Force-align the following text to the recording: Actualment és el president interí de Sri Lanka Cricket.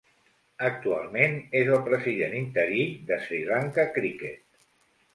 Actualment 0.69 1.35
és 1.61 1.69
el 1.77 1.85
president 1.91 2.35
interí 2.41 2.89
de 3.13 3.23
Sri 3.29 3.45
Lanka 3.55 3.89
Cricket. 3.99 4.63